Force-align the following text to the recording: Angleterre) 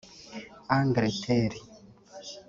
Angleterre) 0.77 1.57